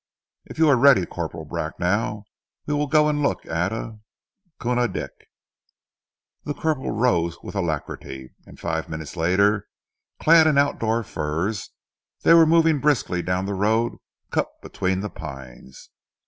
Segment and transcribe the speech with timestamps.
[0.45, 2.25] "If you are ready, Corporal Bracknell,
[2.65, 3.99] we will go and look at a
[4.59, 5.11] Koona Dick."
[6.43, 9.67] The corporal rose with alacrity, and five minutes later,
[10.19, 11.69] clad in outdoor furs,
[12.23, 13.97] they were moving briskly down the road
[14.31, 15.91] cut between the pines.